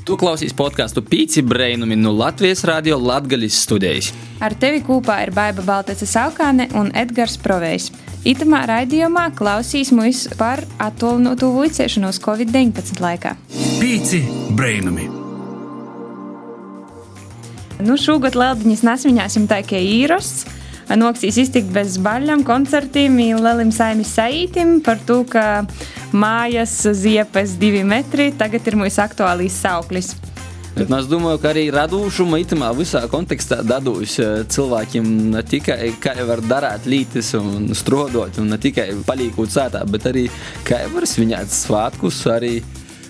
[0.00, 4.08] Tu klausies podkāstu Pīci Brainumi no Latvijas Rādio Latvijas studijas.
[4.40, 7.90] Ar tevi kopā ir Baiva Baltaca Saukāne un Edgars Provejs.
[8.24, 13.36] Itamā raidījumā klausīs mūs par attālināto vicēšanos Covid-19 laikā.
[13.80, 14.22] Pīci
[14.56, 15.10] Brainumi!
[17.80, 20.48] Nu, šogad Lieldiņas nesviņāsim tā kā īrasts.
[20.98, 25.62] Noksīs iztikt bez baļām, koncertiem, lielim saimis saītim par to, ka
[26.10, 30.16] mājas ziepes divi metri tagad ir mūsu aktuālīs sauklis.
[30.74, 34.16] Bet es domāju, ka arī radošuma itamā visā kontekstā dadūs
[34.54, 40.06] cilvēkiem ne tikai kā var darīt lītis un strodot, un ne tikai palīkot sētā, bet
[40.10, 40.28] arī
[40.66, 42.60] kā var svinēt svētkus, arī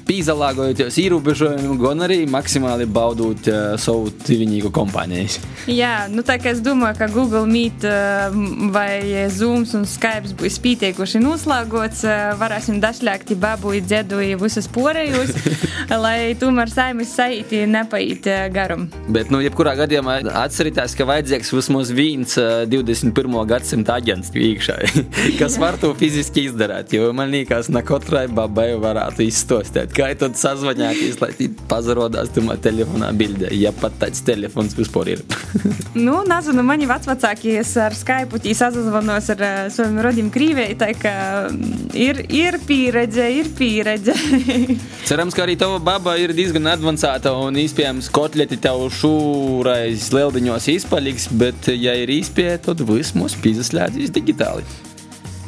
[0.09, 5.41] pīzalāgojoties ierobežojumiem, gan arī maksimāli baudot uh, savu tīviņīgu kompāniju.
[5.71, 8.35] Jā, nu tā kā es domāju, ka Google Meet uh,
[8.75, 15.35] vai Zoom un Skype būs pietiekuši noslēgots, uh, varēsim dažļākt babu, dziedu visas porējus,
[16.05, 18.89] lai tomēr saimas saīti nepaiet uh, garum.
[19.13, 23.39] Bet, nu, jebkurā gadījumā atcerieties, ka vajadzīgs vismaz viens uh, 21.
[23.51, 24.79] gadsimta aģents iekšā,
[25.41, 30.37] kas var to fiziski izdarīt, jo man liekas, ne katrai babai varētu izstostēt kā tad
[30.39, 35.25] sazvanīties, lai pazarodās tamā telefonā bildē, ja pat tāds telefons vispār ir.
[36.07, 41.15] nu, nezinu, mani vecvecākie ar Skype sazvanos ar uh, saviem rodiem Krīvijai, tā kā
[41.97, 44.17] ir, ir pieredze, ir pieredze.
[45.09, 51.29] Cerams, ka arī tava baba ir diezgan advancēta un iespējams kotleti tev šūrais lieldiņos izpaliks,
[51.41, 54.90] bet ja ir īspēja, tad viss mūs pīzaslēdzīs digitāli.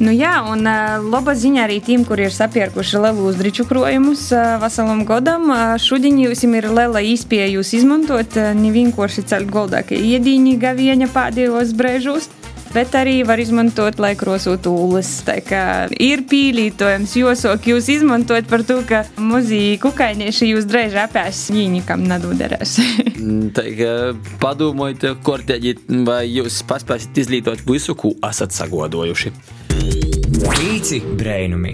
[0.01, 4.57] Nu, jā, un uh, laba ziņa arī tiem, kuri ir sapirkuši lielu uzdriču krojumus uh,
[4.63, 5.51] veselam godam.
[5.53, 10.57] Uh, šodien jums ir liela iespēja jūs izmantot uh, ne vienkārši ceļot goldā, ka iedīņi
[10.63, 12.31] gavieņa pēdējos brēžos.
[12.73, 15.09] Bet arī var izmantot, lai krosotu ūles.
[15.27, 15.63] Tā kā
[16.01, 22.79] ir pīlītojums, josok jūs izmantot par to, ka muzīki kukainieši jūs drēž apēs, viņikam nedoderēs.
[23.59, 23.93] tā kā
[24.41, 25.77] padomājiet, kortēģi,
[26.09, 29.37] vai jūs paspēsiet izlītot visu, ko esat sagodojuši.
[30.43, 31.73] Pīci brainumi!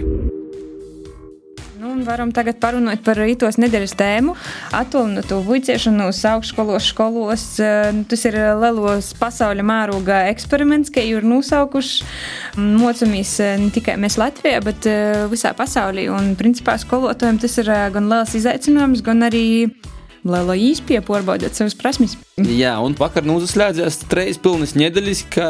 [1.79, 4.35] Nu, varam tagad parunāt par rītos nedēļas tēmu.
[5.47, 7.45] Vicēšanu uz augšskolos, skolos.
[8.11, 12.05] Tas ir lielos pasaules mēroga eksperiments, ka ir nosaukuši.
[12.59, 14.89] Mocamies ne tikai mēs Latvijā, bet
[15.33, 16.05] visā pasaulē.
[16.13, 19.47] Un, principā, skolotājiem tas ir gan liels izaicinājums, gan arī
[20.27, 22.15] liela īspēja pārbaudīt savas prasmes.
[22.39, 25.49] Jā, un vakar nu uzslēdzās trīs pilnas nedēļas, ka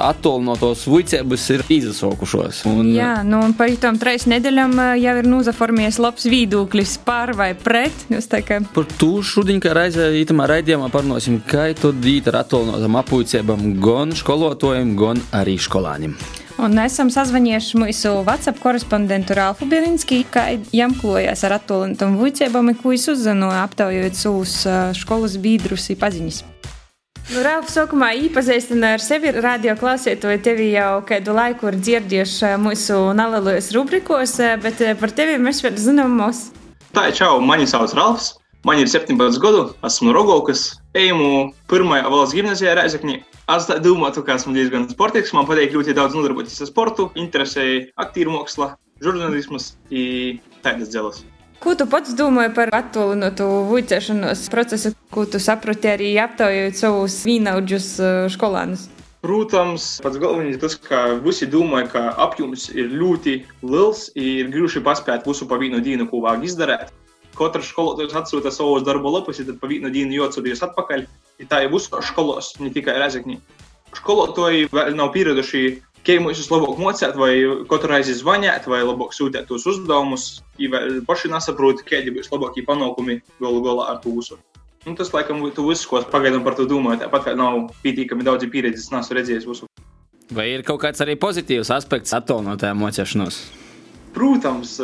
[0.00, 2.62] attālinātos vicēbus ir izsaukušos.
[2.70, 2.92] Un...
[2.96, 8.06] Jā, nu un par tām trīs nedēļām jau ir nozaformies labs viedoklis par vai pret.
[8.46, 8.62] Kā...
[8.74, 14.16] Par to šodien, kā reizē itamā raidījumā parunāsim, kā to dīt ar attālinātām apūcībām gan
[14.16, 16.16] skolotājiem, gan arī skolāņiem.
[16.62, 22.92] Un esam sazvanījuši mūsu WhatsApp korespondentu Rāfu Bielinski, kā jām klojas ar attālinātām vicībām, ko
[22.94, 24.52] es uzzināju aptaujot savus
[24.94, 26.38] skolas biedrus un paziņas.
[27.32, 30.42] Nu, Rāfa, sākumā iepazīstina ar sevi radio klausītāju.
[30.46, 36.14] Tevi jau kādu laiku ir dzirdējuši mūsu nelielajos rubrikos, bet par tevi mēs vēl zinām
[36.20, 36.52] mūs.
[36.94, 38.36] Tā ir čau, mani sauc Ralfs.
[38.64, 43.16] Man ir 17 gadu, esmu no Rogovkas, eju pirmajā valsts gimnazijā Reizekņī.
[43.50, 45.32] Es domāju, ka esmu diezgan sportīgs.
[45.34, 48.68] Man patīk ļoti daudz nodarboties ar sportu, interesēja aktīvu mākslu,
[49.02, 51.24] žurnālismus un tādas dzēlas.
[51.58, 57.92] Ko tu pats domāji par attālinātu vicēšanos procesu, ko tu saprati arī aptaujot savus vīnaudžus
[58.38, 58.86] skolānus?
[59.26, 64.86] Protams, pats galvenais ir tas, ka visi domā, ka apjoms ir ļoti liels, ir grūti
[64.86, 66.90] paspēt visu pa vienu dienu, ko vajag izdarīt
[67.42, 71.06] katrs skolotājs atsūta savus darba lapus, tad pa vienu dienu jāatsūties atpakaļ.
[71.42, 73.38] I tā ir visos skolos, ne tikai Rezekņī.
[73.98, 75.64] Skolotāji vēl nav pieraduši,
[76.06, 77.32] kā mūs labāk mocīt, vai
[77.70, 80.42] katru reizi zvanīt, vai labāk sūtīt tos uzdevumus.
[80.58, 84.38] Viņi paši nesaprot, kādi būs labākie panākumi galu galā ar to visu.
[84.82, 88.48] Nu, tas, laikam, tu viss, ko pagaidām par to domāju, tāpat vēl nav pietiekami daudz
[88.50, 89.70] pieredzes, nesu redzējis visu.
[90.32, 93.42] Vai ir kaut kāds arī pozitīvs aspekts attālinātajā mocīšanās?
[94.12, 94.76] Protams,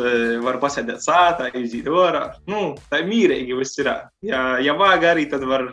[0.43, 2.23] var pasēdēt sētā, iziet ārā.
[2.49, 3.91] Nu, tā ir mīrīgi viss ir.
[4.25, 5.67] Ja, ja vajag arī, tad var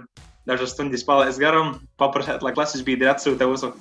[0.46, 3.72] dažas stundas palaist garām, paprasīt, lai klases biedri atsūta visu.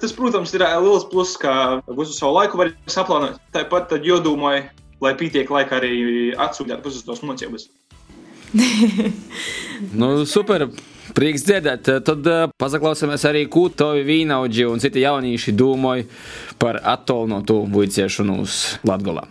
[0.00, 3.40] Tas, protams, ir liels pluss, ka visu savu laiku var saplānot.
[3.54, 4.68] Tāpat tad jodomāju,
[5.04, 5.94] lai pietiek laika arī
[6.34, 7.68] atsūtīt visus tos mocības.
[10.00, 10.66] nu, super!
[11.14, 16.06] Prieks dzirdēt, tad uh, paklausāmies arī, ko tavi vīnaudži un citi jaunieši domāja
[16.60, 19.24] par attālinātu vicēšanu uz Latgolā.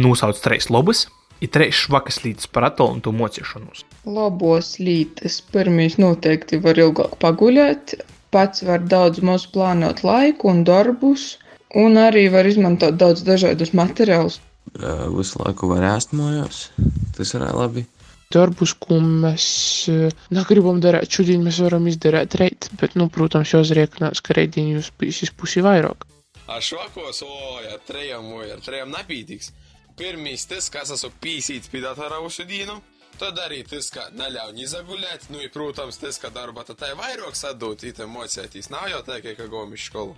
[0.00, 1.06] Nosauc trīs lobas,
[1.40, 3.86] ir trīs švakas līdz par attālinātu mocīšanos.
[4.04, 5.40] Labos lītes.
[5.54, 7.96] Pirmīs noteikti var ilgāk paguļēt,
[8.34, 11.32] pats var daudz maz plānot laiku un darbus,
[11.80, 14.40] un arī var izmantot daudz dažādus materiālus
[14.78, 16.68] eh, visu laiku var ēst mājās.
[17.16, 17.86] Tas ir labi.
[18.30, 19.44] Darbus, ko mēs
[19.90, 24.92] eh, negribam darīt šodien, mēs varam izdarīt reit, bet, nu, protams, jāuzriekinās, ka reidien jūs
[25.00, 26.06] bijis pusi vairāk.
[26.50, 29.50] Ar šokos, o, ja trejam, o, ja trejam nepītīgs.
[29.98, 32.78] Pirmīs tas, kas esmu pīsīts pie datora visu dienu,
[33.20, 37.34] tad arī tas, ka neļauj izagulēt, nu, i, protams, tas, ka darba tad tai vairāk
[37.38, 40.14] sadūt, itam mocētīs, nav jau tā, ka gomi skolu.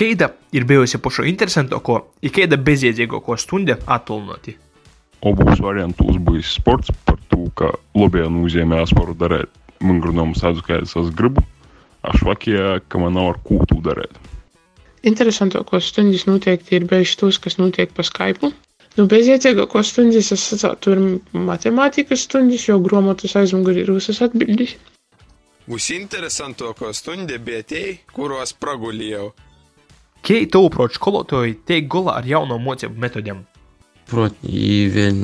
[0.00, 1.94] Keida ir bijusi pašu interesantāko,
[2.24, 4.54] ir keida bezjēdzīgāko stunda attālināti.
[5.28, 9.52] Abos variantos bija sports par to, ka labajā nozīmē es varu darīt
[9.84, 11.44] mungrunumu tādu, kā es gribu,
[12.00, 14.16] a švakajā, ka man nav ar ko to darīt.
[15.04, 18.54] Interesantākos stundas noteikti ir bijušas tos, kas notiek pa Skype.
[18.96, 24.78] Nu, bezjēdzīgākos stundas es sacītu, ir matemātikas stundas, jo grāmatas aizmugurē ir visas atbildes.
[25.68, 27.86] Visinteresantāko stunda bija tie,
[28.16, 29.28] kuros pragulījau.
[30.26, 33.40] Kei tavuprāt skolotāji tiek galā ar jauno mocību metodēm?
[34.10, 35.22] Proti, vien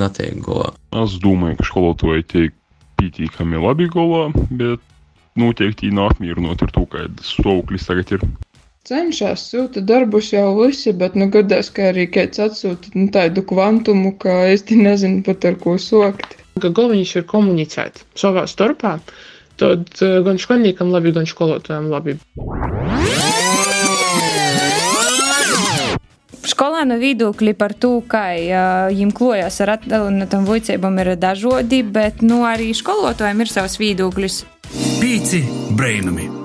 [0.00, 0.70] netiek galā.
[1.02, 2.56] Es domāju, ka skolotāji tiek
[3.00, 4.80] pietiekami labi galā, bet
[5.40, 8.24] noteikti neapmierināti ar to, kāds stāvoklis tagad ir.
[8.84, 14.12] Cenšas sūta darbus jau visi, bet nu gadās, ka arī kāds atsūta nu, tādu kvantumu,
[14.20, 16.36] ka īsti nezinu pat ar ko sokt.
[16.60, 18.98] Ka galvenais ir komunicēt savā starpā,
[19.60, 22.18] tad eh, gan skolniekam labi, gan skolotājiem labi.
[26.44, 28.26] Skolēnu viedokļi par to, kā
[28.92, 34.42] viņiem klojas ar attālinātām vicībām, ir dažādi, bet nu, arī skolotājiem ir savs viedoklis.
[35.00, 35.44] Pīci
[35.76, 36.43] brainami!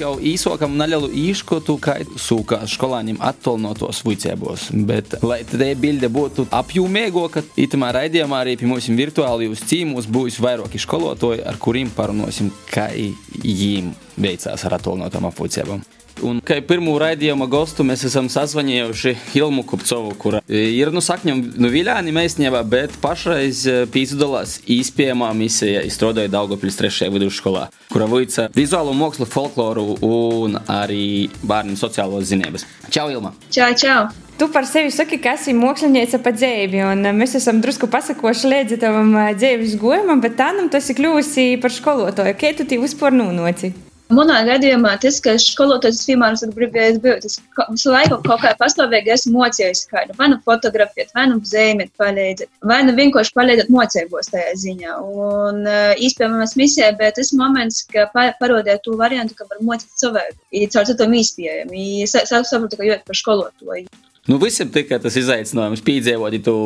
[0.00, 4.68] Jau īsākam nelielu īškotu, kā sūkās skolāņiem attālinātos vicībos.
[4.88, 10.80] Bet, lai tā bilde būtu apjomīgāka, itamā raidījumā arī pie mums virtuālajos cīmos būs vairāki
[10.80, 15.84] skolotāji, ar kuriem parunāsim, kā viņiem veicās ar attālinātām apvicībām.
[16.26, 21.70] Un kā pirmo raidījuma gostu mēs esam sazvanījuši Hilmu Kupcovu, kura ir nu sakņam nu
[21.72, 23.62] viļāni mēsnievā, bet pašreiz
[23.92, 27.10] pīzdalās īspējamā misija izstrādāja Daugopils 3.
[27.14, 32.66] vidusskolā, kura veica vizuālo mākslu, folkloru un arī bērnu sociālo zinības.
[32.90, 33.34] Čau, Ilma!
[33.50, 34.02] Čau, čau!
[34.40, 38.78] Tu par sevi saki, ka esi mākslinieca pa dzīvi, un mēs esam drusku pasakoši līdzi
[38.80, 42.38] tavam dzīves gojumam, bet tā nam tu esi kļuvusi par skolotāju.
[42.40, 43.74] Kā tu tī vispār nūnoci?
[44.10, 47.36] Manā gadījumā tas, ka skolotājs vienmēr ir gribējis būt, es
[47.70, 52.50] visu laiku kaut kā pastāvīgi esmu mocījis kādu, vai nu fotografēt, vai nu zīmēt, palīdzēt,
[52.66, 54.98] vai nu vienkārši palīdzēt mocībos tajā ziņā.
[54.98, 55.62] Un
[56.02, 58.08] īstenībā misijā bija tas moments, ka
[58.42, 63.06] parodēja to variantu, ka var mocīt cilvēku, ir caur citam īspējam, ir saprotu, ka jūt
[63.06, 63.86] par skolotāju.
[64.28, 66.56] Nu, visam tikai tas izaicinājums piedzīvot to,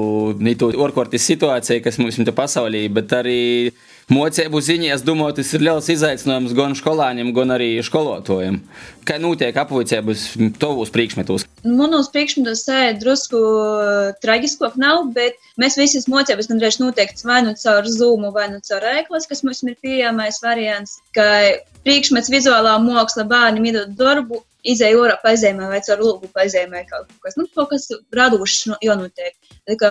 [0.58, 3.44] to orkortis situāciju, kas mums ir pasaulī, bet arī
[4.12, 8.58] Mocību ziņā, es domāju, tas ir liels izaicinājums gan skolāņiem, gan arī skolotājiem.
[9.08, 10.26] Kā notiek apvicības
[10.60, 11.46] tavos priekšmetos?
[11.64, 13.40] Manos priekšmetos sēž drusku
[14.20, 18.84] traģiskāk nav, bet mēs visas mocības gandrīz noteikts vai nu caur Zoom, vai nu caur
[18.92, 21.24] ēklas, kas mums ir pieejamais variants, ka
[21.88, 27.36] priekšmets vizuālā māksla bērniem iedod darbu, izēja orā pazīmē vai caur lūgu pazīmē kaut kas,
[27.38, 29.36] nu, kaut kas radošs no, jānotiek.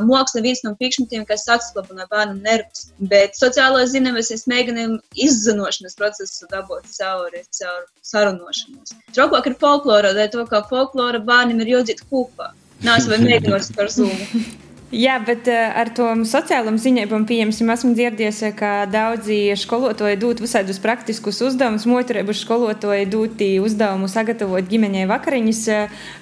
[0.03, 6.49] Māksla viens no priekšmetiem, kas atslabina bērnu nervus, bet sociālo zināmas es mēģinu izzinošanas procesu
[6.51, 8.97] dabūt cauri, caur sarunošanos.
[9.13, 12.51] Trokāk ir folklora, dēļ to, ka folklora bērniem ir jādzīt kopā.
[12.83, 14.45] Nā, es vai mēģinot par zūmu.
[14.93, 20.77] Jā, bet uh, ar to sociālām ziņām, pieņemsim, esmu dzirdējis, ka daudzi skolotāji dod visādus
[20.83, 25.63] praktiskus uzdevumus, motorēbu skolotāji dod uzdevumu sagatavot ģimenei vakariņas.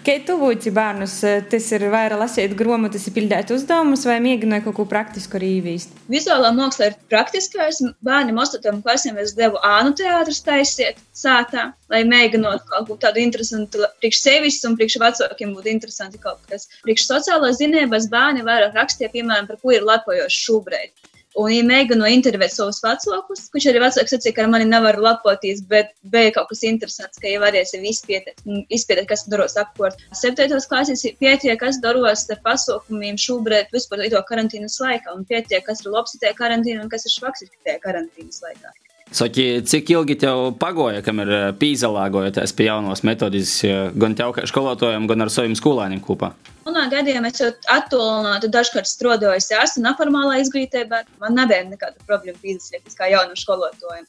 [0.07, 1.17] Kā tu lūdzi bērnus,
[1.51, 5.91] tas ir vairāk lasīt grāmatas, pildīt uzdevumus vai mēģināja kaut ko praktisku arī īvīst?
[6.11, 7.83] Vizuālā māksla ir praktiskais.
[8.07, 8.79] Bērniem 8.
[8.85, 14.61] klasēm es devu ānu teātrus taisiet sātā, lai mēģinātu kaut ko tādu interesantu priekš sevis
[14.67, 16.69] un priekš vecākiem būtu interesanti kaut kas.
[16.85, 20.93] Priekš sociālās zinības bērni vairāk rakstīja, piemēram, par ko ir lepojoši šobrīd.
[21.39, 25.61] Un, ja mēģinu intervēt savus vecākus, kurš arī vecāks sacīja, ka ar mani nevar lepoties,
[25.71, 30.03] bet bija kaut kas interesants, ka jau varēsi izpētīt, izpētīt kas daros apkārt.
[30.19, 35.85] Septītos klases pētīja, kas daros ar pasaukumiem šobrīd vispār to karantīnas laikā, un pētīja, kas
[35.85, 38.75] ir labs tajā karantīnā un kas ir švaks tajā karantīnas laikā.
[39.11, 43.57] Saki, cik ilgi tev pagoja, kamēr pīzalāgojoties pie jaunos metodis,
[43.99, 46.29] gan tev kā skolotājiem, gan ar saviem skolāniem kopā?
[46.63, 52.39] Manā gadījumā es jau attālināti dažkārt strādāju, es esmu neformālā izglītībā, man nebija nekāda problēma
[52.39, 54.05] pīzasliekties kā jaunam skolotājiem.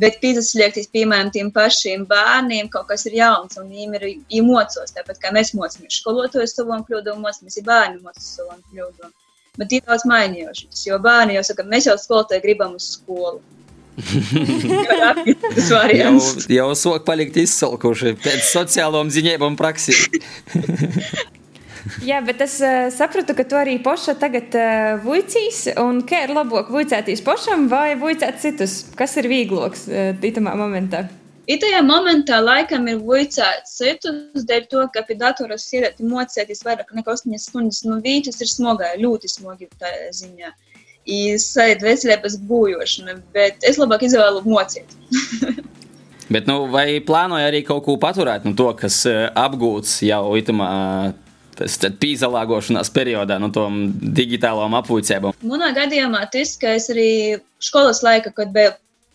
[0.00, 5.20] Bet pīzasliekties, piemēram, tiem pašiem bērniem kaut kas ir jauns un viņiem ir jāmocos, tāpat
[5.20, 9.12] kā mēs mocamies skolotājus savam kļūdām, mocamies bērni mocas savam kļūdām.
[9.60, 13.42] Bet ir daudz mainījušas, jo bērni jau saka, mēs jau skolotāji gribam uz skolu.
[13.94, 16.14] Tas Jau,
[16.50, 19.94] jau sok palikt izsalkuši pēc sociālām ziņām un praksī.
[22.00, 26.32] Jā, bet es uh, sapratu, ka tu arī poša tagad uh, vuicīs, un kā ir
[26.32, 28.78] labāk vuicēties pošam vai vuicēt citus?
[28.96, 31.04] Kas ir vieglāks uh, tītamā momentā?
[31.44, 37.18] Itajā momentā laikam ir vuicēts citus, dēļ to, ka pie datora sēdēt mocēties vairāk nekā
[37.18, 40.54] 8 stundas no vītas ir smogā, ļoti smogi tā ziņā.
[41.04, 44.96] I sajūt veselē pēc būjošana, bet es labāk izvēlu mocīt.
[46.32, 50.70] Bet, nu, vai plānoja arī kaut ko paturēt no to, kas eh, apgūts jau itamā
[51.54, 55.36] tas tad pīzalāgošanās periodā, no tom digitālām apvuicībām?
[55.46, 57.10] Manā gadījumā tas, ka es arī
[57.62, 58.72] skolas laika, kad biju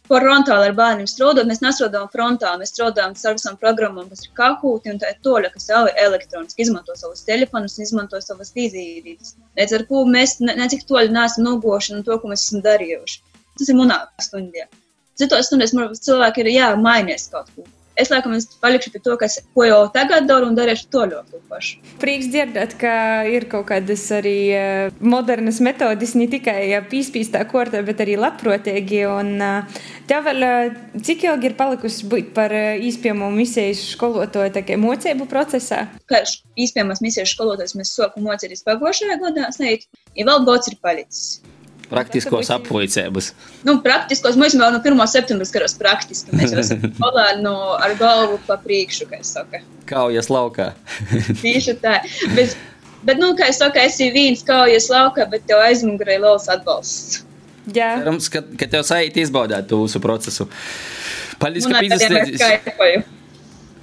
[0.10, 4.94] frontāli ar bērniem strādājot, mēs nestrādājam frontāli, mēs strādājam ar visām programmām, kas ir kakūti
[4.94, 9.36] un tā ir toļa, kas jau ir elektroniski, izmanto savus telefonus, izmanto savas vizītes.
[9.60, 13.22] Līdz ar ko mēs ne, ne toļi neesam nogoši no to, ko mēs esam darījuši.
[13.60, 14.70] Tas ir manā stundē.
[15.20, 15.76] Citos stundās
[16.06, 17.68] cilvēki ir jā, mainījies kaut ko.
[18.00, 21.42] Es laikam es palikšu pie to, kas, ko jau tagad daru un darīšu to ļoti
[21.52, 21.82] pašu.
[22.00, 22.94] Prieks dzirdēt, ka
[23.28, 29.04] ir kaut kādas arī eh, modernas metodas, ne tikai eh, pīspīstā kortā, bet arī labprotīgi.
[29.12, 30.48] Un eh, tev vēl
[31.04, 35.86] cik ilgi ir palikusi būt par īspējamo misijas skolotāju mocību procesā?
[36.10, 36.24] Kā
[36.56, 41.40] īstenībā misijas skolotājs mēs sākam mocīties pagājušajā gadā, sneit, ja vēl gods ir palicis.
[41.90, 43.32] Praktiskos apvuicības.
[43.66, 45.00] Nu, praktiskos mums jau no 1.
[45.10, 46.34] septembra skaros praktiski.
[46.38, 49.64] Mēs jau esam kolēni no, ar galvu pa priekšu, kā es saku.
[49.90, 50.72] Kaujas laukā.
[51.44, 52.00] Tieši tā.
[52.38, 52.54] Bet,
[53.02, 57.24] bet, nu, kā es saku, esi viens kaujas laukā, bet tev aizmugurē liels atbalsts.
[57.70, 57.96] Jā.
[58.02, 60.50] Cerams, ka, ka tev sajūt izbaudīt to visu procesu.
[61.42, 63.06] Paldies, Un ka skaipoju.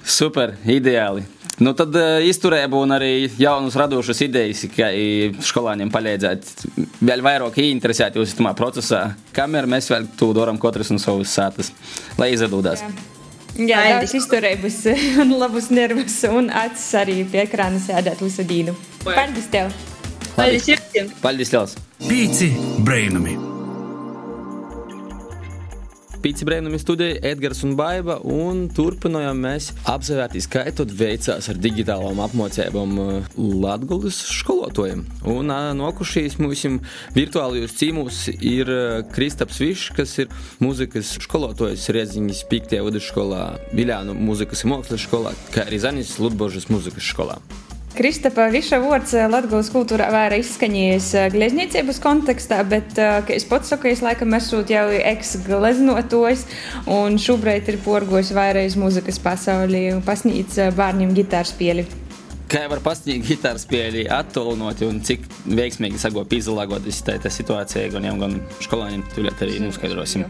[0.07, 1.25] Super, ideāli.
[1.57, 6.67] Nu, tad uh, izturēja un arī jaunus radošas idejas, kā i skolāniem palīdzēt
[7.01, 9.01] vēl vairāk ieinteresēt jūs tajā procesā.
[9.33, 11.73] Kamēr mēs vēl to darām katrs no savas sātas,
[12.21, 12.85] lai izdodās.
[13.57, 14.83] Jā, daudz izturības
[15.23, 18.77] un labus nervus un acis arī pie ekrāna sēdēt visu dienu.
[19.01, 19.73] Paldies tev!
[20.37, 21.19] Paldies jums!
[21.25, 21.77] Paldies, Lielas!
[22.05, 22.53] Pīci
[22.85, 23.56] brainami!
[26.17, 32.21] Pīci brīvnami studēja Edgars un Baiva, un turpinājām mēs apzvērties, kā tad veicās ar digitālām
[32.25, 32.95] apmācībām
[33.37, 35.05] Latvijas skolotājiem.
[35.29, 36.79] Un ā, nokušies mūsu
[37.17, 38.81] virtuālajos cīmūs ir ā,
[39.13, 40.33] Kristaps Višs, kas ir
[40.63, 42.77] mūzikas skolotājs Rieziņas 5.
[42.89, 43.45] vidusskolā,
[43.77, 47.37] Viljānu mūzikas un mākslas skolā, kā arī Zanis Ludbožas mūzikas skolā.
[47.97, 53.89] Kristapa Viša vārds Latvijas kultūrā vairāk izskanējis glezniecības kontekstā, bet, eh, kā es pats saku,
[53.89, 56.43] es laikam esmu jau eks-gleznotojs,
[56.85, 61.87] un šobrīd ir porgojis vairāk mūzikas pasaulī un pasniedz eh, bērniem gitāru spēli.
[62.47, 68.17] Kā var pasniegt gitāras spēli attālinot un cik veiksmīgi sagoja izlāgoties tā situācija, gan jau
[68.21, 70.29] gan skolāņiem tūlīt arī noskaidrosim.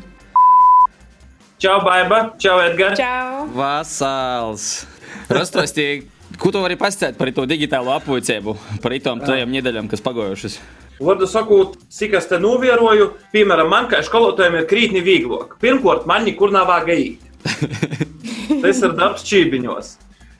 [1.59, 2.31] Čau, Baiba!
[2.39, 2.97] Čau, Edgars!
[2.97, 3.47] Čau!
[3.51, 4.85] Vasals!
[5.27, 6.07] Rastostīgi,
[6.41, 10.59] ko tu vari pastāstīt par to digitālo apvuicību, par itām tajām nedēļām, kas pagojušas?
[10.97, 15.57] Vārdu sakot, cik es te novēroju, piemēram, man kā skolotājiem ir krītni vieglāk.
[15.61, 17.21] Pirmkārt, man nekur nav īt.
[18.63, 19.91] Tas ir darbs čībiņos.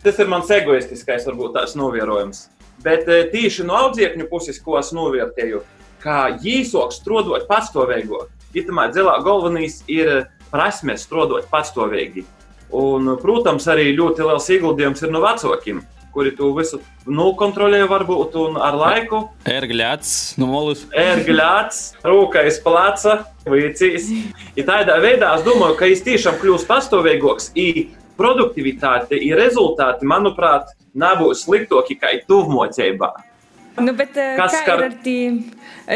[0.05, 2.47] Tas ir mans egoistiskais, varbūt tās novērojums.
[2.85, 5.61] Bet eh, tieši no audzēkņu puses, ko es novērtēju,
[6.01, 8.29] kā īsāk strādāt patstāvīgāk.
[8.57, 12.25] Itamā dzelā galvenais ir prasmes strādāt patstāvīgi.
[12.75, 15.79] Un, protams, arī ļoti liels ieguldījums ir no vecākiem,
[16.11, 19.21] kuri to visu nokontrolē, varbūt ar laiku.
[19.47, 20.83] Ergļāts, no molus.
[20.91, 24.09] Ergļāts, rūkais plāca, vīcīs.
[24.57, 27.53] Ja tādā veidā es domāju, ka es tiešām kļūstu pastāvīgāks.
[28.17, 33.13] Produktivitāte rezultāti, manuprāt, nebūs sliktāki kā tuvmocībā.
[33.77, 35.43] Nu, bet, eh, Kas kā skar- ir ar tiem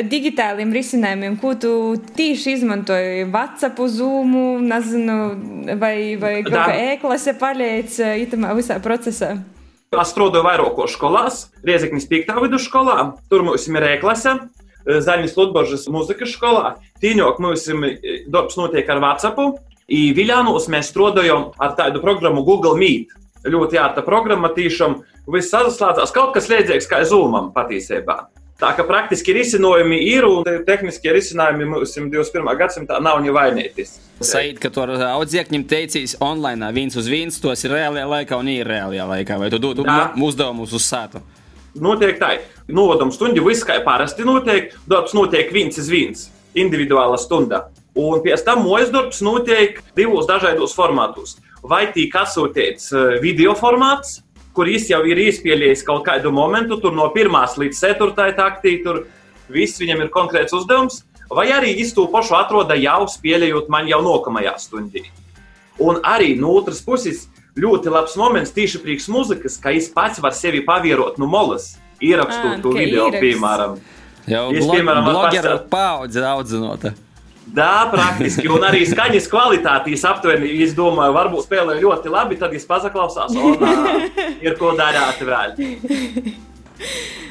[0.10, 1.72] digitāliem risinājumiem, ko tu
[2.16, 3.26] tieši izmantoji?
[3.32, 4.36] WhatsApp, Zoom,
[4.68, 5.18] nezinu,
[5.80, 9.38] vai, vai kaut kā e-klase palīdz eh, itamā visā procesā?
[9.92, 12.38] Es strādāju vairākos skolās, Riezeknis 5.
[12.46, 14.38] vidusskolā, tur mums ir e-klase,
[14.86, 16.76] Zaļņas Ludbožas muzikas skolā.
[17.02, 17.68] Tīņok mums
[18.32, 19.38] darbs notiek ar WhatsApp.
[19.92, 23.12] I Viļānos mēs strādājam ar tādu programmu Google Meet.
[23.44, 28.26] Ļoti ārta programma, tiešām viss saslēdzās, kaut kas līdzīgs kā Zoomam patiesībā.
[28.62, 32.46] Tā kā praktiski risinājumi ir un te- tehniskie risinājumi mums 21.
[32.60, 33.96] gadsimtā nav nevainītis.
[34.22, 38.48] Said, ka tu ar audzēkņiem teicīs online, viens uz viens, tos ir reālajā laikā un
[38.54, 39.40] ir reālajā laikā.
[39.42, 40.12] Vai tu dod Jā.
[40.14, 41.24] uzdevumus uz sātu?
[41.74, 42.36] Notiek tā,
[42.68, 44.76] novadam stundu, viss kā parasti notiek.
[44.86, 47.70] Darbs notiek viens uz viens, individuāla stunda.
[47.98, 51.40] Un pēc tam mūža darbs notiek divos dažādos formātos.
[51.64, 54.20] Vai tīk atsūtīts eh, video formāts,
[54.54, 59.06] kur viņš jau ir izpēlējis kaut kādu momentu, tur no 1 līdz 4 taktī, tur
[59.50, 61.04] viss viņam ir konkrēts uzdevums.
[61.32, 65.06] vai arī visu to pašu atroda jau spēlējot man jau nākamajā stundī.
[65.80, 70.36] Un arī no otras puses, ļoti labs moments tieši priekš muzikas, ka es pats varu
[70.36, 73.22] sevi pavierot no molas, ierakstot to video, ieraksts.
[73.24, 73.80] piemēram.
[74.28, 76.94] Jau Es, piemēram, var blogeru pastāst- paudze audzinota.
[77.52, 78.48] Jā, praktiski.
[78.52, 83.60] Un arī skaņas kvalitāte, aptuveni, es domāju, varbūt spēlēju ļoti labi, tad es pazaklausās, un
[84.46, 85.58] ir ko darīt vēl.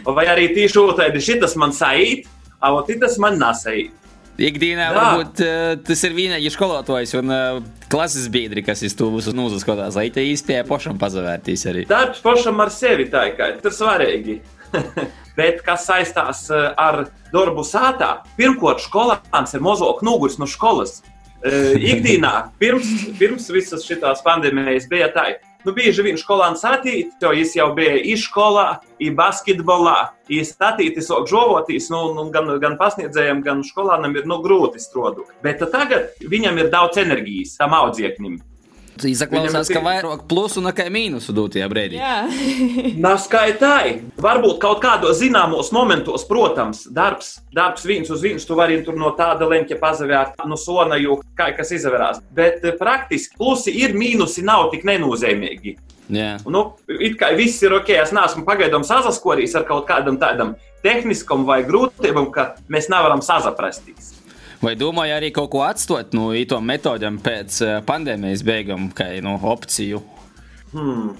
[0.04, 2.28] Vai arī tieši otrādi, šitas man saīt,
[2.60, 3.96] a ot tas man nesaīt.
[4.40, 4.92] Ikdienā Jā.
[4.96, 7.58] varbūt uh, tas ir vienīgi skolotājs un uh,
[7.92, 11.82] klases biedri, kas iz to visu nozaskatās, lai te īstenībā pašam pazavērtīs arī.
[11.90, 14.38] Darbs pašam ar sevi tā kā tas ir svarīgi.
[15.38, 18.20] Bet kas saistās eh, ar darbu sātā?
[18.38, 21.00] Pirmkārt, skolāns ir mazāk noguris no skolas.
[21.40, 25.24] Eh, Ikdienā, pirms, pirms visas šīs pandēmijas, bija tā,
[25.64, 28.66] nu, bieži vien skolāns atīt, jo viņš jau bija izskolā,
[29.00, 29.96] i basketbolā,
[30.28, 35.32] i statītis, ok, žovotīs, nu, nu, gan, gan pasniedzējiem, gan skolānam ir nu, grūti strādāt.
[35.44, 38.36] Bet tagad viņam ir daudz enerģijas, tam audzieknim.
[39.08, 42.00] Izklausās, ka ir- vairāk plusu nekā mīnusu dotajā brīdī.
[43.04, 43.96] Nav skaitāji.
[44.20, 49.12] Varbūt kaut kādos zināmos momentos, protams, darbs, darbs viens uz viens, tu vari tur no
[49.18, 52.20] tāda leņķa pazavērt no sona, jo kā kas izvērās.
[52.34, 55.76] Bet eh, praktiski plusi ir, mīnusi nav tik nenozīmīgi.
[56.10, 56.32] Jā.
[56.50, 61.44] Nu, it kā viss ir ok, es neesmu pagaidām sazaskorījis ar kaut kādam tādam tehniskam
[61.46, 64.16] vai grūtībam, ka mēs nevaram sazaprasties.
[64.60, 69.38] Vai domāju arī kaut ko atstāt no īto metodēm pēc eh, pandēmijas beigām, kā nu,
[69.40, 70.02] opciju?
[70.74, 71.14] Hmm.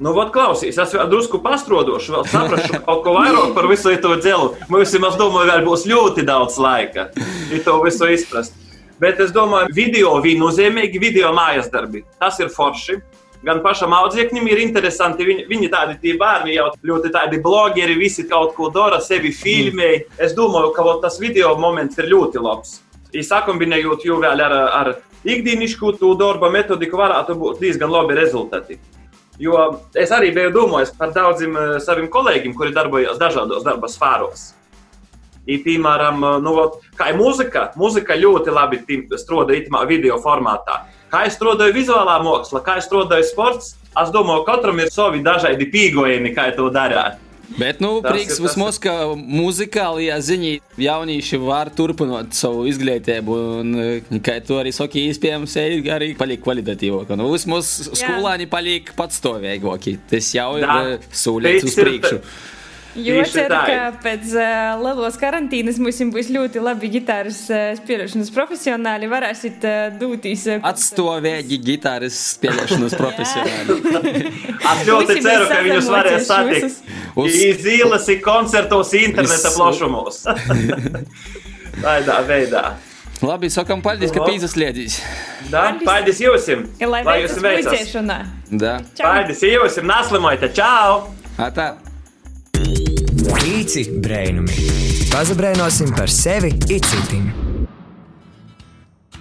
[0.00, 4.14] Nu, vot, klausīs, es vēl drusku pastrodošu, vēl saprašu kaut ko vairāk par visu to
[4.20, 4.54] dzelu.
[4.72, 7.10] Mums, es domāju, vēl būs ļoti daudz laika,
[7.52, 8.56] ja to visu izprast.
[9.00, 12.00] Bet es domāju, video bija nozīmīgi, video mājas darbi.
[12.20, 12.96] Tas ir forši.
[13.44, 15.26] Gan pašam audzēknim ir interesanti.
[15.28, 19.90] Viņi, viņi tādi tie bērni jau ļoti tādi blogeri, visi kaut ko dara, sevi filmē.
[20.16, 22.78] Es domāju, ka tas video moments ir ļoti labs.
[23.14, 24.92] Ja sakombinējot jau vēl ar, ar
[25.26, 28.78] ikdienišķu to darba metodiku, varētu būt diezgan labi rezultāti.
[29.38, 34.52] Jo es arī biju domājis par daudziem saviem kolēģiem, kuri darbojas dažādos darba sfēros.
[35.46, 36.54] I, piemēram, eh, nu,
[36.98, 38.80] kā ir mūzika, mūzika ļoti labi
[39.14, 40.80] strādā video formātā.
[41.12, 45.70] Kā es strādāju vizuālā mākslā, kā es strādāju sports, es domāju, katram ir savi dažādi
[45.70, 47.22] pīgojumi, kā to darīt.
[47.54, 50.50] Bet, nu, Tas prieks vismaz, ka muzikālajā ziņā
[50.82, 55.54] jaunieši var turpināt savu izglītību, un, eh, kā tu arī saki, iespējams,
[55.94, 57.14] arī paliek kvalitatīvāk.
[57.16, 59.96] Nu, vismaz skolāni paliek patstāvīgāki.
[60.10, 62.20] Tas jau ir eh, solis uz Tas ir- priekšu.
[62.96, 63.62] Jo Tieši ceru, tā.
[63.68, 69.10] ka pēc uh, lielos karantīnas mums būs ļoti labi ģitāras uh, spēlēšanas profesionāli.
[69.12, 70.46] Varēsit uh, doties.
[70.48, 73.78] Uh, Atstāvīgi gitāras spēlēšanas profesionāli.
[74.66, 76.80] Es ļoti ceru, ka viņus varēs satikt.
[77.20, 80.24] Uz- Izīles ir koncertos, interneta plašumos.
[81.84, 82.64] Tādā veidā.
[83.24, 84.98] Labi, sakam, paldies, ka pīzas liedīs.
[85.52, 86.48] Da, paldies jums!
[86.82, 87.94] Lai Lai jums veicas!
[88.50, 88.76] Da.
[88.98, 89.78] Paldies jums!
[89.84, 90.50] Naslimojiet!
[90.56, 91.06] Čau!
[91.40, 91.74] Atā.
[93.44, 94.54] Īci brēnumi.
[95.12, 97.28] Pazabrēnosim par sevi itcitim.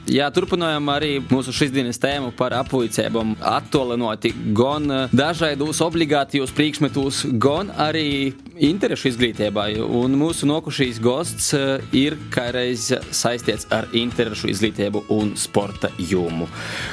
[0.06, 8.36] Jā, turpinājām arī mūsu šīsdienas tēmu par apvuicībām, attolinoti gan dažādos obligātajos priekšmetos, gan arī
[8.56, 9.65] interešu izglītībā.
[9.82, 16.45] Un mūsu nokušīs gosts eh, ir kādreiz saistīts ar interešu izglītību un sporta jomu,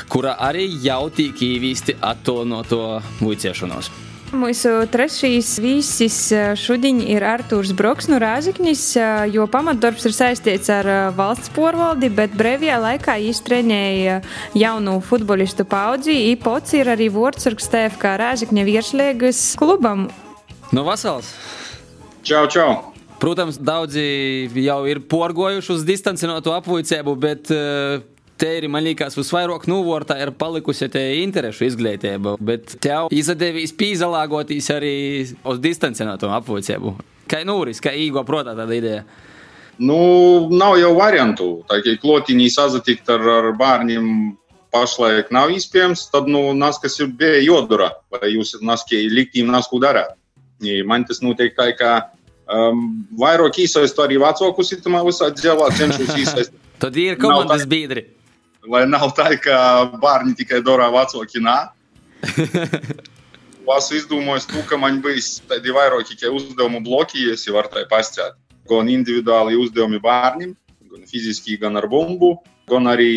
[0.08, 3.92] kura arī jau tīk īvīsti attolinoto vuiciešanos.
[4.32, 5.50] Mūsu trešais
[6.32, 11.52] uh, šodien ir Artūrs Broks no Rāziknis, uh, jo pamatdarbs ir saistīts ar uh, valsts
[11.52, 14.22] porvaldi, bet brīvajā laikā iztrenēja
[14.56, 16.16] jaunu futbolistu paudzi.
[16.32, 20.08] Ipots ir arī Vortsargs TFK Rāzikņa vieršliegas klubam.
[20.72, 21.34] No Vasals!
[22.24, 22.92] Čau, čau!
[23.22, 28.00] Protams, daudzi jau ir porgojuši uz distancinātu apvuicību, bet eh,
[28.42, 34.70] te ir, man liekas, visvairāk nuvortā ir palikusi te interešu izglītība, bet tev izdevīs pīzalāgoties
[34.74, 34.94] arī
[35.46, 36.96] uz distancinātu apvuicību.
[37.30, 39.04] Kā Nūris, kā īgo protā tāda ideja?
[39.82, 39.98] Nu,
[40.52, 41.48] nav jau variantu.
[41.70, 44.08] Tā kā klotīnī sazatikt ar, ar bērniem
[44.74, 50.16] pašlaik nav iespējams, tad, nu, nas, kas ir bija jodura, vai jūs liktīm nasku darāt.
[50.62, 52.10] I Man tas notiek tā, ka
[52.46, 56.52] um, vairāk īsaistu arī vecākus itamā visā dzelā, cenšos īsaist.
[56.82, 58.21] Tad ir komandas biedri.
[58.62, 59.56] Lai nav tā, ka
[60.02, 61.56] bērni tikai dara vecāki nā.
[63.72, 68.38] Esmu izdomājis, to, ka man būs tādi vairāki uzdevumu bloki, ja es varu tā pastāstīt.
[68.70, 70.52] Gan individuāli uzdevumi bērniem,
[70.92, 72.36] gan fiziski, gan ar bumbu,
[72.70, 73.10] gan arī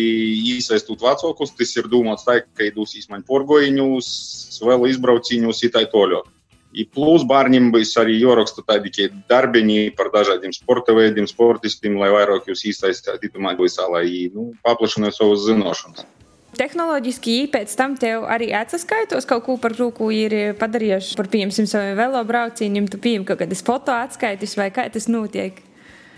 [0.56, 1.54] iesaistot vecākus.
[1.54, 4.08] Tas ir domāts tā, ka dosīs man porgojiņus,
[4.66, 6.24] vēl izbrauciņus, itai toļo.
[6.76, 12.50] I plus bērniem būs arī jāraksta tādi darbiņi par dažādiem sporta veidiem, sportistiem, lai vairāk
[12.50, 16.04] jūs iesaistītu visā, lai nu, paplašinātu savas zināšanas.
[16.56, 21.68] Tehnoloģiski pēc tam tev arī atsaskaitos kaut ko par to, ko ir padarījuši par, piemēram,
[21.68, 25.60] saviem velobraucījumiem, tu pieņem kaut kādas foto atskaitis vai kā tas notiek?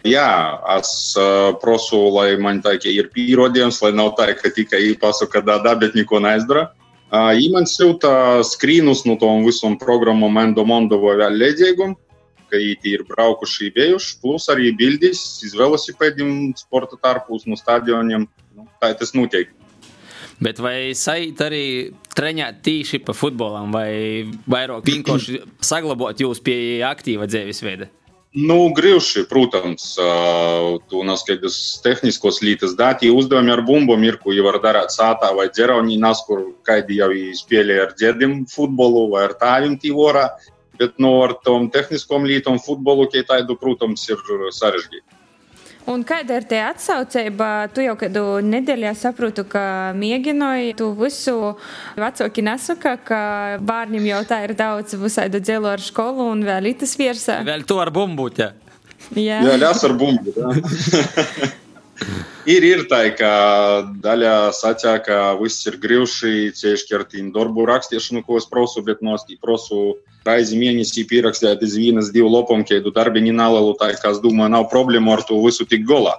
[0.07, 5.42] Jā, es uh, prasu, lai man tā ir pierādījums, lai nav tā, ka tikai pasaka,
[5.42, 6.68] ka da, bet neko neizdara.
[7.09, 11.94] Uh, Iman silta skrīnus no tom visam programmam Endo Mondovo vēl liedzīgum,
[12.53, 18.27] ka viņi ir braukuši bijuši, plus arī bildes iz velosipēdiem, sporta tarpus no stadioniem.
[18.57, 19.55] Nu, tā tas notiek.
[20.38, 21.64] Bet vai sajūt arī
[22.14, 27.88] treniņot tīši pa futbolam, vai vairāk vienkārši saglabāt jūs pie aktīva dzīvesveida?
[28.37, 29.95] Nu, gribši, protams,
[30.93, 35.49] tu naskaidrs tehniskos lietas, dati uzdevumi ar bumbām ir, ko jau var darīt sātā vai
[35.49, 37.09] dzeraunī, nas, kur kaidi jau
[37.41, 40.27] spēlē ar dzerdim futbolu vai ar tāvim tīvorā,
[40.79, 44.21] bet no ar tom tehniskom lietom futbolu, kai taidu, protams, ir
[44.53, 45.17] sarežģīti.
[45.88, 47.70] Un kāda ir tie atsaucība?
[47.72, 51.55] Tu jau kādu nedēļā saprotu, ka mēģināji tu visu
[51.96, 53.20] vecāki nesaka, ka
[53.64, 57.40] bērniem jau tā ir daudz visādu dzelu ar skolu un vēl itas virsā.
[57.46, 58.51] Vēl to ar bumbu, jā.
[59.16, 60.35] Jā, jā ļas ar bumbu.
[62.55, 63.33] ir, ir tā, ka
[64.05, 69.01] daļa sacīja, ka viss ir grūti, cieši ar tīm darbu rakstīšanu, ko es prasu, bet
[69.01, 69.96] no es prasu
[70.29, 74.69] reizi mēnesī pierakstīt iz vienas, divu lopam, kādu darbiņu nalalu, tā kā es domāju, nav
[74.73, 76.19] problēmu ar to visu tik galā.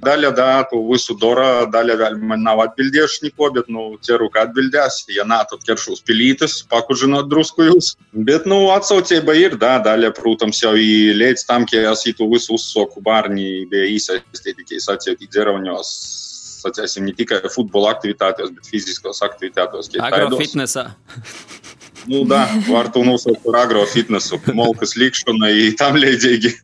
[0.00, 4.46] Daļa da, to visu dara, daļa vēl man nav atbildējuši neko, bet, nu, ceru, ka
[4.46, 5.02] atbildēs.
[5.12, 7.90] Ja nā, tad ķeršos pilītes, pakužinot drusku jūs.
[8.14, 13.04] Bet, nu, atsaucība ir, da, daļa, protams, jau līdz tam, ka es to visu uzsoku
[13.04, 15.92] bērni bija iesaistīti, ka es atsieti dzerauņos,
[16.62, 19.92] sacēsim, ne tikai futbola aktivitātēs, bet fiziskos aktivitātēs.
[20.08, 20.88] Agrofitnesā.
[22.08, 26.54] Nu, da, var to nosaukt par agrofitnesu, molkas likšana i tam līdzīgi.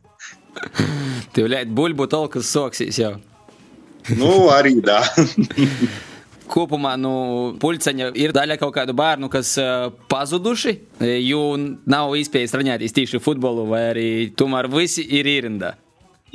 [1.35, 3.15] Tev liekt buļbuļs, tolkas soksīs jau.
[4.17, 5.01] Nu, arī tā.
[6.47, 7.11] Kopumā nu,
[7.59, 10.77] puliceņa ir daļa kaut kādu bērnu, kas uh, pazuduši,
[11.27, 14.07] jo nav iespējas traņēties tieši futbolu, vai arī
[14.39, 15.73] tomēr visi ir īrindā.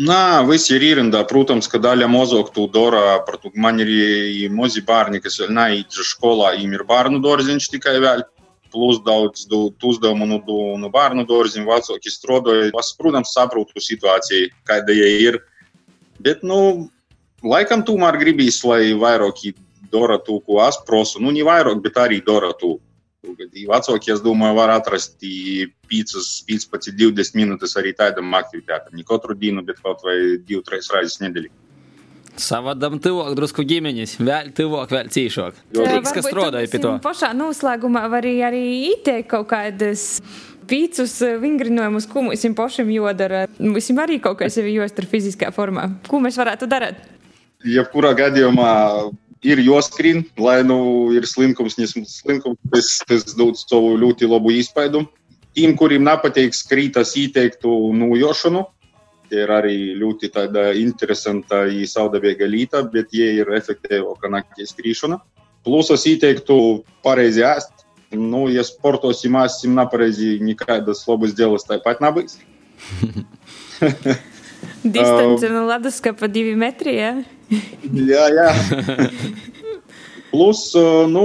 [0.00, 1.20] Nā, visi ir īrindā.
[1.28, 3.20] Protams, ka daļa mazāk to dara.
[3.60, 8.24] Man ir mazi bērni, kas vēl neiet skolā, viņiem ir bērnu dārziņš tikai vēl
[8.72, 10.40] plus daudz uzdevumu no,
[10.80, 12.70] no bērnu dārziem, vecāki strādāja.
[12.80, 15.40] Es, protams, saprotu situāciju, kāda ja ir.
[16.22, 16.88] Bet, nu,
[17.44, 19.44] laikam tomēr gribīs, lai vairāk
[19.92, 21.20] dara to, ko es prasu.
[21.22, 22.78] Nu, ne vairāk, bet arī dara to.
[23.22, 26.14] Vecāki, es domāju, var atrast 5,
[26.48, 28.96] 15, 20 minūtes arī tādam aktivitātam.
[28.98, 30.16] Ne katru dienu, bet kaut vai
[30.48, 31.52] 2-3 reizes nedēļā.
[32.40, 35.58] Savādam tuvāk, drusku ģimeņas, vēl tuvāk, vēl cīšāk.
[35.76, 36.94] Rīks, kas strādāja pie to.
[37.04, 40.22] Pašā noslēgumā var arī ieteikt kaut kādas
[40.68, 43.44] pīcis vingrinājumus, ko mums pašam jādara.
[43.60, 45.90] Mums arī kaut kas sevi jostra fiziskā formā.
[46.08, 47.02] Ko mēs varētu darīt?
[47.68, 48.72] Jebkurā gadījumā
[49.44, 55.04] ir jāskrien, lai nu ir slinkums, slinkums tas, tas dod savu ļoti labu iespaidu.
[55.52, 58.64] Tiem, kuriem nepatīk skrītas, ieteiktu nojošanu.
[59.32, 60.28] Tie ir arī ļoti
[60.76, 65.16] interesanta un saudabīga lieta, bet tie ir efektīvāka naktas skrīšana.
[65.64, 67.86] Plus es ieteiktu pareizi ēst.
[68.12, 72.36] Nu, ja sportosim, ēsim nepareizi, nekādas labas dēlas tāpat nebūs.
[74.84, 77.12] Distance no leduskapa divi metri, jā?
[78.12, 78.48] jā, jā.
[80.28, 80.66] Plus,
[81.08, 81.24] nu,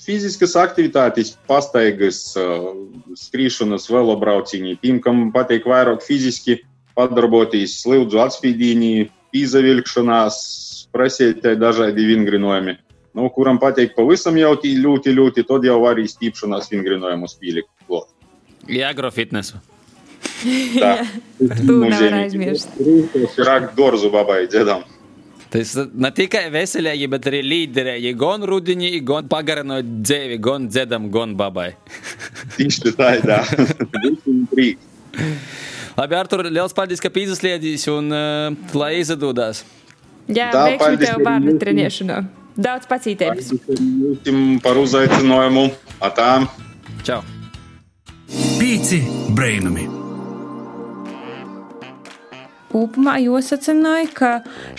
[0.00, 2.24] fiziskas aktivitātes, pastaigas,
[3.26, 4.78] skrīšanas, velobrauciņi.
[4.80, 6.62] Tiem, kam patīk vairāk fiziski,
[6.96, 8.94] padarboties slīdzu atspīdīnī,
[9.36, 10.38] izavilkšanās,
[10.92, 12.76] prasīt dažādi vingrinojumi.
[13.16, 17.68] Nu, kuram patīk pavisam jau tī ļoti, ļoti, tad jau var iztīpšanās vingrinojumus pielikt.
[18.70, 19.60] Jā, agrofitnesu.
[20.78, 20.94] Tā.
[21.38, 22.72] Tu nevar aizmirst.
[23.12, 24.84] Tas ir akt dorzu babai dziedam.
[25.52, 28.14] Tas ne tikai veselīgi, bet arī līderīgi.
[28.16, 31.72] Gan rudenī, gan pagarinot dzīvi, gan dziedam, gan babai.
[32.56, 33.42] Tieši tā, jā.
[35.92, 39.60] Labi, Artur, liels paldies, ka pīzasliedīs un uh, lai izdodas.
[40.30, 42.22] Jā, Tā, veikšu tev bērnu trenēšanā.
[42.52, 43.50] Daudz pacītības.
[44.24, 45.66] Jums par uzaicinājumu.
[46.04, 46.48] Atām.
[47.04, 47.20] Čau.
[48.60, 49.02] Pīci
[49.36, 49.88] brainami.
[52.72, 54.30] Kopumā jāsacināja, ka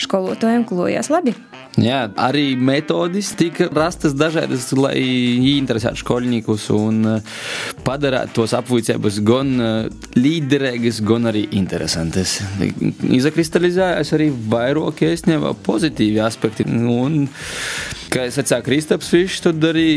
[0.02, 1.36] skolotājiem klojās labi.
[1.82, 5.00] Jā, arī metodas tika rastas dažādas, lai
[5.56, 7.32] interesētu skolniekus un eh,
[7.88, 12.36] padarītu tos apvuicības gan eh, līderīgas, gan arī interesantas.
[12.62, 16.68] Izakristalizējās arī vairāk iesniegā pozitīvi aspekti.
[16.70, 17.26] Un,
[18.14, 19.90] kā es teicu, Kristaps Fišs, tad arī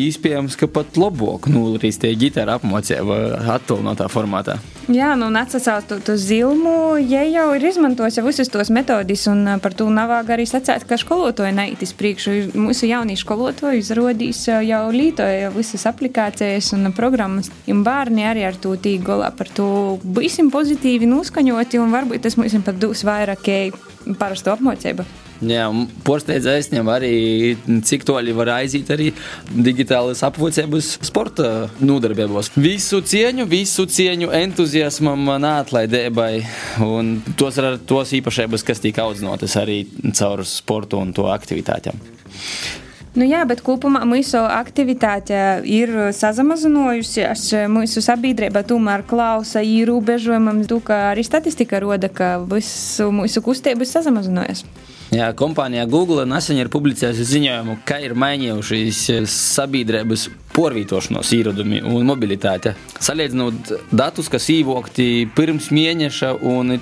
[0.00, 3.20] iespējams, ka pat labāk nulrīs tie ģitāra apmocība
[3.58, 4.56] attālinātā formātā.
[4.86, 9.88] Jā, nu, atsaucot uz zilmu, ja jau ir izmantojis visus tos metodus, un par to
[9.90, 12.36] nav arī sacīt, ka skolotāji neitis priekšu.
[12.54, 18.76] Mūsu jaunie skolotāji izrādīs jau lietoja visas aplikācijas un programmas, un bērni arī ar to
[18.78, 19.68] tīk galā par to
[20.06, 23.50] būsim pozitīvi noskaņoti, un varbūt tas mums pat dos vairāk
[24.22, 25.25] parastu apmācību.
[25.44, 25.66] Jā,
[26.48, 27.16] aizņem arī,
[27.84, 29.10] cik toļi var aiziet arī
[29.52, 32.54] digitālas apvocības sporta nodarbībos.
[32.56, 36.32] Visu cieņu, visu cieņu entuziasmam, nātlaidēbai
[36.86, 39.82] un tos ar tos īpašības, kas tika audzinotas arī
[40.16, 42.00] caur sportu un to aktivitātēm.
[43.16, 47.46] Nu jā, bet kopumā mūsu aktivitāte ir samazinājusies.
[47.72, 54.68] Mūsu sabiedrība tomēr klausa ierobežojumam, ka arī statistika roda, ka visu mūsu kustību samazinājusies.
[55.14, 59.04] Jā, kompānijā Google nesen ir publicējusi ziņojumu, ka ir mainījušies
[59.54, 62.72] sabiedrības porvītošanos īradumi un mobilitāte.
[62.98, 66.74] Salīdzinot datus, kas īvokti pirms mēneša un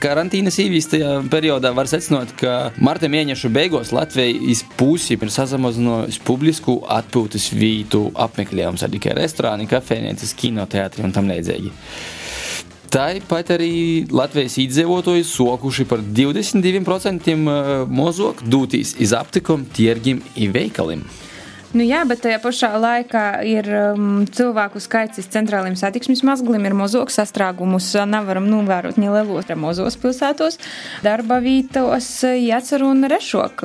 [0.00, 7.50] karantīnas īvīstajā periodā, var secināt, ka marta mēneša beigās Latvija izpūsi ir sazamazinājusi publisku atpūtas
[7.52, 11.74] vītu apmeklējumus, arī tikai restorāni, kafejnīcas, kinoteātri un tam līdzīgi.
[12.96, 17.34] Tāpat arī Latvijas iedzīvotāji sokuši par 22%
[17.92, 21.02] mazāk dūtīs iz aptikom, tirgiem un veikaliem.
[21.76, 26.76] Nu, jā, bet tajā pašā laikā ir um, cilvēku skaits uz centrāliem satiksmes mazgliem, ir
[26.78, 27.90] mazāks sastrēgumus.
[28.08, 30.56] Nevaram novērot ne lielos mozos pilsētos,
[31.04, 32.08] darba vītos,
[32.40, 33.64] jācer un rešok.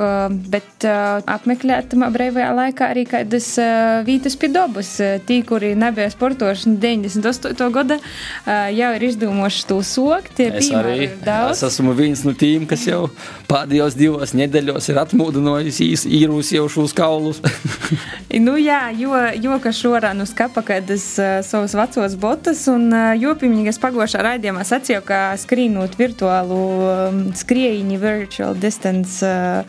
[0.52, 4.92] Bet uh, apmeklēt brīvajā laikā arī kādas uh, vītas pie dobas.
[5.28, 7.72] Tī, kuri nebija sportoši 98.
[7.72, 10.44] gada, uh, jau ir izdomājuši to sokt.
[10.52, 13.06] Es arī es esmu viens no tiem, kas jau
[13.48, 17.40] pēdējos divos nedēļos ir atmūdinājis īrūs jau šos kaulus.
[18.46, 23.12] nu, jā, jo, jo ka šorā nu skapa kādas uh, savas vecos botas, un uh,
[23.20, 29.66] jopimīgi es pagošā raidījumā sacīju, ka skrīnot virtuālu um, skriejiņu virtual distance, uh,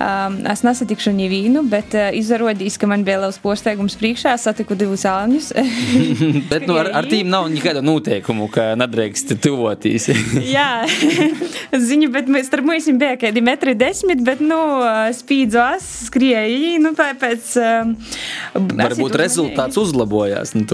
[0.00, 5.06] um, es nesatikšu nevienu, bet uh, izrādījis, ka man bija liels posteigums priekšā, satiku divus
[5.08, 5.52] āņus.
[6.50, 10.08] bet nu, ar, ar tīm nav nekāda noteikumu, ka nedrīkst tuvoties.
[10.56, 10.70] jā,
[11.88, 14.58] ziņu, bet mēs starp mums bija kādi metri desmit, bet, nu,
[15.16, 20.54] spīdzos, skrieji, nu, pēc Varbūt rezultāts uzlabojās.
[20.56, 20.66] Nu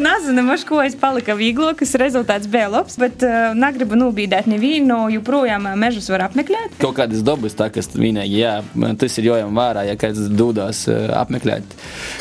[0.00, 5.02] Nezinu, maš ko es palika vieglo, kas rezultāts bija labs, bet uh, negribu nobīdēt nevienu,
[5.12, 6.78] joprojām mežus var apmeklēt.
[6.80, 8.54] Kaut kādas dabas tā, kas vienīgi, jā,
[9.00, 11.76] tas ir jojam vērā, ja kāds dūdās uh, apmeklēt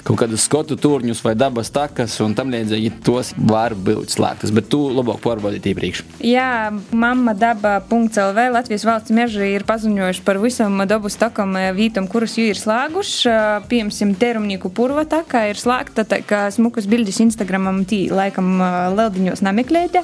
[0.07, 4.69] kaut kādus skotu turņus vai dabas takas un tam līdzīgi, tos var būt slēgtas, bet
[4.71, 6.03] tu labāk pārbaudīt iepriekš.
[6.25, 12.49] Jā, mamma daba.lv Latvijas valsts meži ir paziņojuši par visam dabas takam vītam, kurus jau
[12.49, 13.28] ir slēguši
[13.69, 18.59] piemēram, terumnieku purva taka ir slēgta, tā kā smukas bildes Instagramam tī laikam
[18.97, 20.03] leldiņos nemeklēta,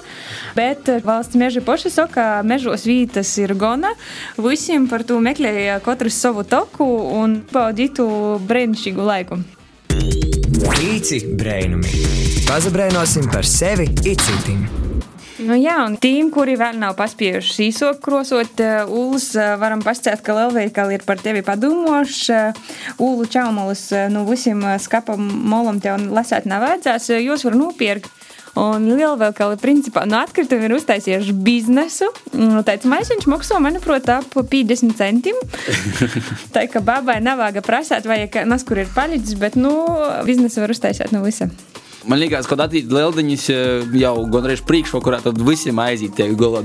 [0.57, 3.93] bet valsts meži poši saka, mežos vītas ir gona,
[4.37, 6.87] visiem par to meklēja katrs savu toku
[7.19, 8.07] un baudītu
[8.47, 9.41] brēnišķīgu laiku.
[10.85, 12.01] Īci brēnumi.
[12.45, 14.65] Pazabrēnosim par sevi itcitim.
[15.45, 19.27] Nu, jā, un tiem, kuri vēl nav paspējuši īsok krosot, Ulas
[19.61, 22.39] varam pastāstīt, ka Lielveikali ir par tevi padomoši.
[23.03, 28.09] Ulu čaumalus no visiem skapa molam tev lasēt nevajadzēs, jūs var nopirkt.
[28.55, 32.07] Un lielveikali principā no atkrituma ir uztaisījuši biznesu.
[32.65, 35.41] Tāds maisiņš maksā, manuprāt, ap 50 centiem.
[36.55, 39.75] Tā kā babai nav vāga prasēt, vai kas kur ir palicis, bet, nu,
[40.25, 41.51] biznesu var uztaisīt no visam.
[42.05, 43.45] Man liekas, ka attīstīt lieldiņas
[43.97, 46.61] jau gandrīz priekšvakarā, tad visiem aiziet tiek galā.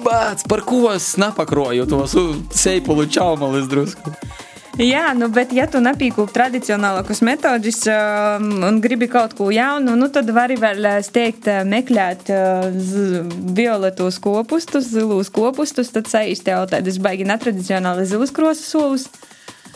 [0.00, 2.16] Bāc, par ko es nepakroju tos
[2.56, 4.14] seipulu čaumalis drusku.
[4.80, 10.08] Jā, nu, bet, ja tu nepīkūp tradicionālākus metodus um, un gribi kaut ko jaunu, nu,
[10.14, 12.70] tad vari vēl steigt meklēt uh,
[13.58, 19.10] violetos kopustus, zilus kopustus, tad saīst tev tādas baigi netradicionāli zilus krosas solus.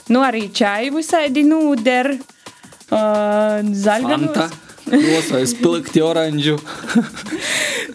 [0.09, 2.15] Nu, arī čaju visādi nūder.
[2.15, 2.31] Uh,
[2.91, 4.61] Zaļganos.
[4.85, 6.59] Krosais pilkti oranžu.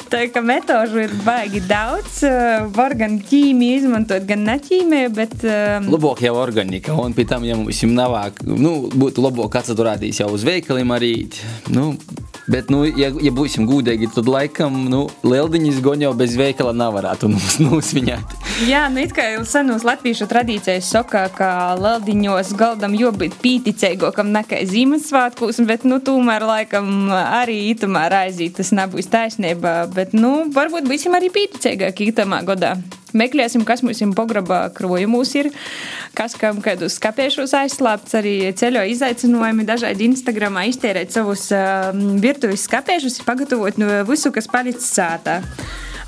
[0.10, 2.24] Tā kā metožu ir baigi daudz,
[2.74, 5.36] var gan ķīmiju izmantot, gan neķīmiju, bet...
[5.46, 5.92] Um...
[5.94, 8.18] Labāk jau organika, un pie tam, ja mums jau nav,
[8.50, 11.14] nu, būtu labāk kāds turētīs jau uz veikaliem arī,
[11.76, 11.92] nu,
[12.50, 17.30] Bet, nu, ja, ja būsim gudīgi, tad laikam nu, lieldiņas goņ jau bez veikala nevarētu
[17.68, 18.34] nosviņāt.
[18.66, 24.64] Jā, nu it kā jau senos latviešu tradīcijas saka, ka lieldiņos galdam jābūt pīticīgākam nekā
[24.70, 31.14] Ziemassvētkos, bet, nu, tomēr laikam arī itamā raizīt tas nebūs taisnība, bet, nu, varbūt būsim
[31.20, 32.80] arī pīticīgāki itamā godā.
[33.18, 35.34] Meklēsim, kas mums ir pograbā krojumos,
[36.18, 41.90] kas kam kādus skapēšos aizslēpts, arī ceļo izaicinājumi dažādi Instagramā iztērēt savus uh,
[42.22, 45.40] virtuves skapēšus, pagatavot no visu, kas palicis sātā.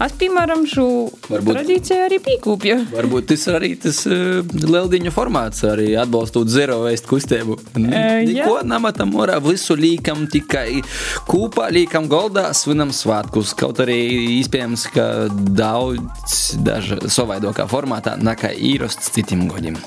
[0.02, 0.86] Es, piemēram, šo
[1.30, 1.54] Varbūt.
[1.54, 2.78] tradīciju arī pīkūpju.
[2.96, 7.58] Varbūt tas arī tas uh, lieldiņu formāts, arī atbalstot zero waste kustību.
[7.76, 7.86] Uh,
[8.26, 10.82] Neko namatam orā, visu līkam tikai
[11.30, 13.54] kūpā, līkam goldā, svinam svātkus.
[13.58, 14.00] Kaut arī
[14.40, 19.78] iespējams, ka daudz daži savaidokā formātā nekā īrosts citiem godiem.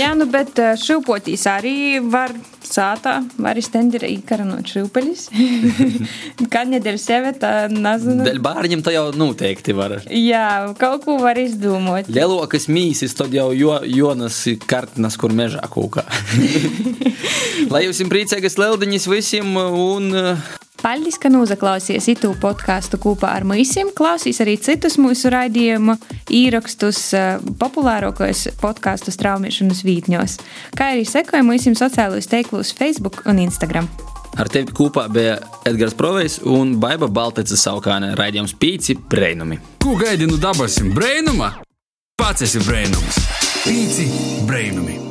[0.00, 5.26] Jā, nu, bet šūpotīs arī var sātā, var iztendēt īkaranot šūpeļus.
[6.52, 8.24] Kad nedēļas sievietā, nezinu.
[8.26, 9.98] Dēļ bārņiem tā jau noteikti var.
[10.06, 12.10] Jā, kaut ko var izdomot.
[12.12, 16.06] Lielokas mīsis, tad jau jo, Jonas kartinas, kur mežā kūkā.
[17.72, 20.10] Lai jums ir priecīgas leldiņas visiem un
[20.80, 23.74] Paldies, ka noklausījāties itu podkāstu kopā ar mums.
[23.96, 25.96] Klausīs arī citus mūsu raidījumu
[26.32, 30.38] īrakstus eh, populārākos podkāstu straumēšanas vītņos,
[30.78, 33.90] kā arī sekoja mūsu sociālajos teiklus Facebook un Instagram.
[34.40, 35.36] Ar tevi kopā bija
[35.68, 39.58] Edgars Provejs un Baiva Balteca saukāne raidījums Pīci Breinumi.
[39.82, 40.94] Ko gaidi no dabasim?
[40.96, 41.58] Breinuma?
[42.16, 43.20] Pats esi breinums!
[43.64, 44.08] Pīci
[44.48, 45.09] Breinumi!